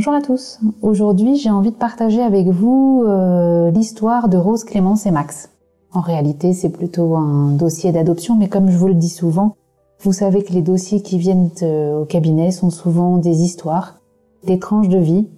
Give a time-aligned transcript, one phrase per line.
[0.00, 0.60] Bonjour à tous.
[0.80, 5.50] Aujourd'hui, j'ai envie de partager avec vous euh, l'histoire de Rose, Clémence et Max.
[5.92, 9.56] En réalité, c'est plutôt un dossier d'adoption, mais comme je vous le dis souvent,
[9.98, 14.00] vous savez que les dossiers qui viennent euh, au cabinet sont souvent des histoires,
[14.46, 15.28] des tranches de vie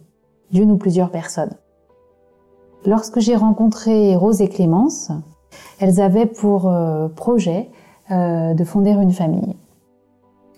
[0.53, 1.55] d'une ou plusieurs personnes.
[2.87, 5.11] Lorsque j'ai rencontré Rose et Clémence,
[5.81, 7.69] elles avaient pour euh, projet
[8.11, 9.57] de fonder une famille.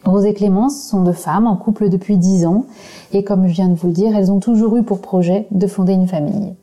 [0.05, 2.67] Rose et Clémence sont deux femmes en couple depuis dix ans
[3.13, 5.67] et comme je viens de vous le dire, elles ont toujours eu pour projet de
[5.67, 6.55] fonder une famille.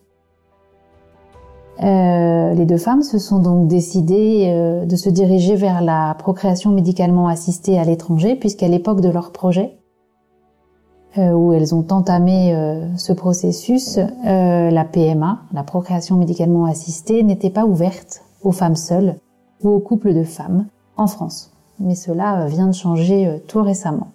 [1.81, 6.70] Euh, les deux femmes se sont donc décidées euh, de se diriger vers la procréation
[6.70, 9.78] médicalement assistée à l'étranger puisqu'à l'époque de leur projet,
[11.17, 12.55] euh, où elles ont entamé
[12.98, 19.16] ce processus, la PMA, la procréation médicalement assistée, n'était pas ouverte aux femmes seules
[19.64, 20.67] ou aux couples de femmes
[20.98, 21.50] en France
[21.81, 24.11] mais cela vient de changer euh, tout récemment.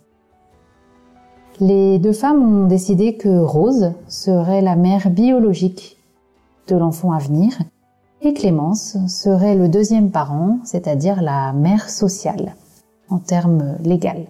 [1.61, 5.97] Les deux femmes ont décidé que Rose serait la mère biologique
[6.69, 7.53] de l'enfant à venir
[8.22, 12.55] et Clémence serait le deuxième parent, c'est-à-dire la mère sociale
[13.09, 14.27] en termes légaux.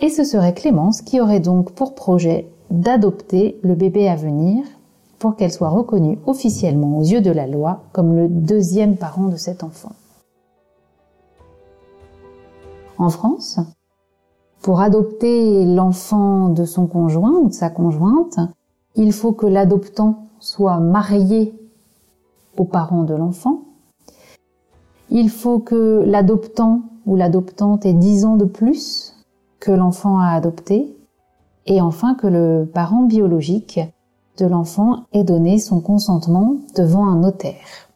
[0.00, 4.64] Et ce serait Clémence qui aurait donc pour projet d'adopter le bébé à venir
[5.18, 9.36] pour qu'elle soit reconnue officiellement aux yeux de la loi comme le deuxième parent de
[9.36, 9.92] cet enfant
[12.98, 13.60] en France.
[14.62, 18.38] Pour adopter l'enfant de son conjoint ou de sa conjointe,
[18.94, 21.54] il faut que l'adoptant soit marié
[22.56, 23.62] aux parents de l'enfant.
[25.10, 29.14] Il faut que l'adoptant ou l'adoptante ait 10 ans de plus
[29.60, 30.96] que l'enfant a adopté.
[31.66, 33.80] Et enfin que le parent biologique
[34.38, 37.90] de l'enfant ait donné son consentement devant un notaire.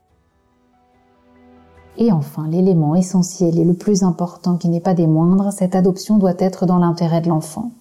[1.99, 6.19] Et enfin, l'élément essentiel et le plus important qui n'est pas des moindres, cette adoption
[6.19, 7.73] doit être dans l'intérêt de l'enfant.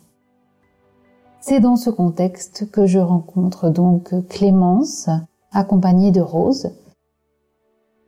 [1.42, 5.09] C'est dans ce contexte que je rencontre donc Clémence,
[5.52, 6.72] accompagnée de Rose,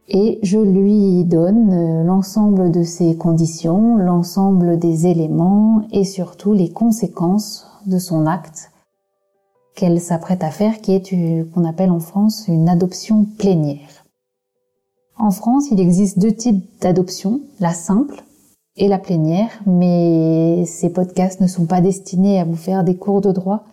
[0.10, 7.66] et je lui donne l'ensemble de ses conditions, l'ensemble des éléments et surtout les conséquences
[7.86, 8.72] de son acte
[9.74, 14.01] qu'elle s'apprête à faire, qui est qu'on appelle en France une adoption plénière.
[15.22, 18.24] En France, il existe deux types d'adoption, la simple
[18.76, 23.22] et la plénière, mais ces podcasts ne sont pas destinés à vous faire des cours
[23.22, 23.64] de droit.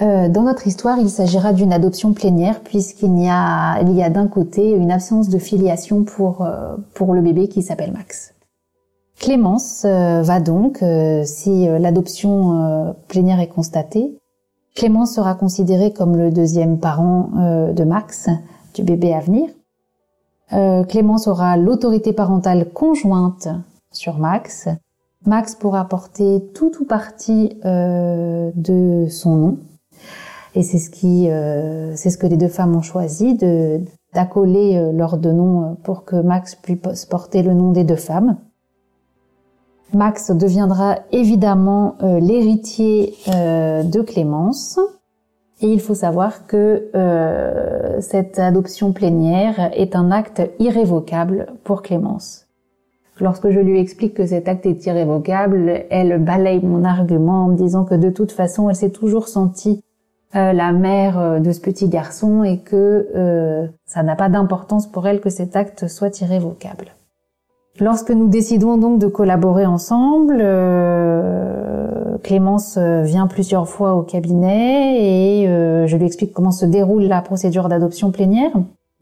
[0.00, 4.92] Euh, dans notre histoire, il s'agira d'une adoption plénière puisqu'il y a, d'un côté une
[4.92, 8.34] absence de filiation pour, euh, pour le bébé qui s'appelle Max.
[9.18, 10.84] Clémence euh, va donc,
[11.24, 14.16] si l'adoption plénière est constatée,
[14.76, 17.30] Clémence sera considérée comme le deuxième parent
[17.74, 18.28] de Max,
[18.74, 19.48] du bébé à venir.
[20.52, 23.48] Euh, Clémence aura l'autorité parentale conjointe
[23.92, 24.68] sur Max.
[25.24, 29.58] Max pourra porter tout ou partie euh, de son nom.
[30.54, 33.80] Et c'est ce qui, euh, c'est ce que les deux femmes ont choisi de
[34.14, 38.36] d'accoler leurs deux noms pour que Max puisse porter le nom des deux femmes.
[39.94, 44.78] Max deviendra évidemment l'héritier de Clémence.
[45.62, 52.48] Et il faut savoir que euh, cette adoption plénière est un acte irrévocable pour Clémence.
[53.20, 57.56] Lorsque je lui explique que cet acte est irrévocable, elle balaye mon argument en me
[57.56, 59.84] disant que de toute façon, elle s'est toujours sentie
[60.34, 65.06] euh, la mère euh, de ce petit garçon et que ça n'a pas d'importance pour
[65.06, 66.86] elle que cet acte soit irrévocable.
[67.78, 70.42] Lorsque nous décidons donc de collaborer ensemble,
[72.22, 77.04] Clémence euh, vient plusieurs fois au cabinet et euh, je lui explique comment se déroule
[77.04, 78.52] la procédure d'adoption plénière,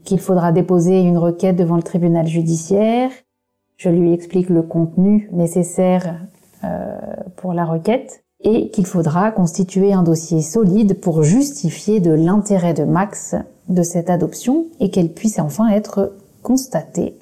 [0.04, 3.10] qu'il faudra déposer une requête devant le tribunal judiciaire.
[3.76, 6.16] Je lui explique le contenu nécessaire
[7.36, 12.84] pour la requête et qu'il faudra constituer un dossier solide pour justifier de l'intérêt de
[12.84, 13.34] Max
[13.70, 16.12] de cette adoption et qu'elle puisse enfin être
[16.42, 17.16] constatée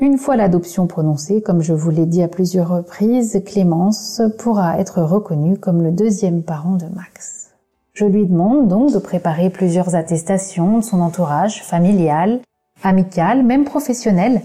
[0.00, 5.02] une fois l'adoption prononcée, comme je vous l'ai dit à plusieurs reprises, Clémence pourra être
[5.02, 7.50] reconnue comme le deuxième parent de Max.
[7.92, 12.40] Je lui demande donc de préparer plusieurs attestations de son entourage familial,
[12.82, 14.40] amical, même professionnel,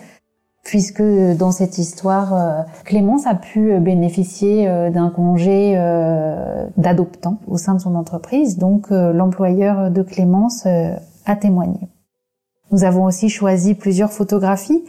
[0.66, 7.58] puisque dans cette histoire, euh, Clémence a pu bénéficier euh, d'un congé euh, d'adoptant au
[7.58, 11.88] sein de son entreprise, donc l'employeur de Clémence a témoigné.
[12.72, 14.84] Nous avons aussi choisi plusieurs photographies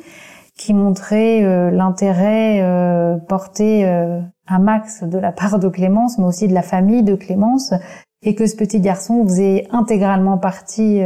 [0.56, 6.24] qui montrait euh, l'intérêt euh, porté euh, à Max de la part de Clémence, mais
[6.24, 7.74] aussi de la famille de Clémence,
[8.22, 11.00] et que ce petit garçon faisait intégralement partie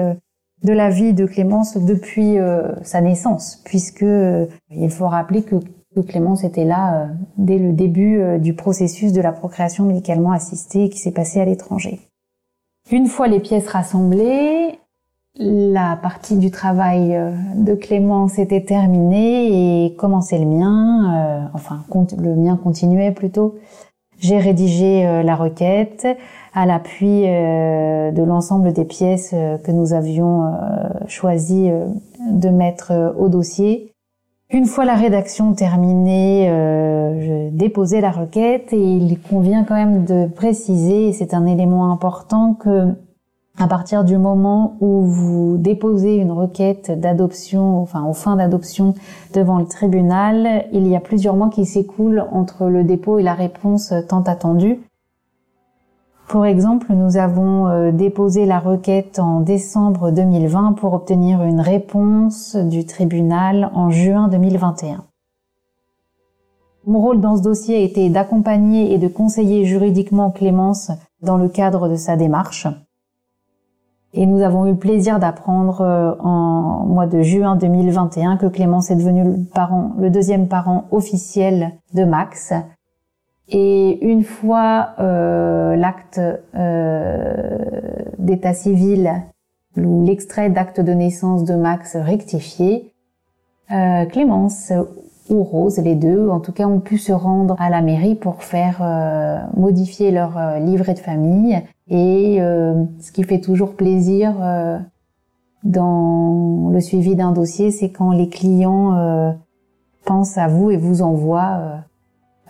[0.63, 2.37] de la vie de Clémence depuis
[2.83, 4.07] sa naissance, puisque
[4.71, 5.57] il faut rappeler que
[6.07, 11.13] Clémence était là dès le début du processus de la procréation médicalement assistée qui s'est
[11.13, 12.01] passé à l'étranger.
[12.91, 14.80] Une fois les pièces rassemblées,
[15.37, 21.81] la partie du travail euh, de Clémence était terminée et commençait le mien, euh, enfin
[22.19, 23.57] le mien continuait plutôt.
[24.19, 26.07] J'ai rédigé euh, la requête
[26.53, 30.53] à l'appui de l'ensemble des pièces que nous avions
[31.07, 31.71] choisi
[32.29, 33.93] de mettre au dossier.
[34.51, 40.27] Une fois la rédaction terminée, je déposais la requête et il convient quand même de
[40.27, 42.97] préciser, et c'est un élément important, que
[43.61, 48.95] à partir du moment où vous déposez une requête d'adoption, enfin aux fins d'adoption
[49.35, 53.35] devant le tribunal, il y a plusieurs mois qui s'écoulent entre le dépôt et la
[53.35, 54.81] réponse tant attendue.
[56.27, 62.57] Pour exemple, nous avons euh, déposé la requête en décembre 2020 pour obtenir une réponse
[62.57, 65.05] du tribunal en juin 2021.
[66.87, 71.91] Mon rôle dans ce dossier été d'accompagner et de conseiller juridiquement Clémence dans le cadre
[71.91, 72.67] de sa démarche.
[74.13, 78.97] Et nous avons eu plaisir d'apprendre euh, en mois de juin 2021 que Clémence est
[78.97, 82.53] devenu le parent, le deuxième parent officiel de Max.
[83.49, 86.21] Et une fois euh, l'acte
[86.55, 87.59] euh,
[88.19, 89.13] d'état civil
[89.77, 92.93] ou l'extrait d'acte de naissance de Max rectifié,
[93.71, 94.73] euh, Clémence
[95.31, 98.43] ou Rose, les deux, en tout cas, ont pu se rendre à la mairie pour
[98.43, 101.63] faire euh, modifier leur euh, livret de famille.
[101.91, 104.35] Et euh, ce qui fait toujours plaisir
[105.65, 109.37] dans le suivi d'un dossier, c'est quand les clients
[110.05, 111.83] pensent à vous et vous envoient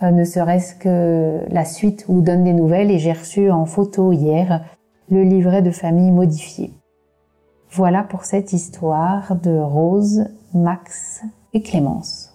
[0.01, 2.91] ne serait-ce que la suite ou donnent des nouvelles.
[2.91, 4.63] Et j'ai reçu en photo hier
[5.09, 6.71] le livret de famille modifié.
[7.69, 11.21] Voilà pour cette histoire de Rose, Max
[11.53, 12.30] et Clémence.